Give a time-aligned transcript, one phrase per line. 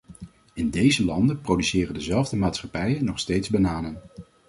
[0.53, 4.01] In deze landen produceren dezelfde maatschappijen nog steeds bananen.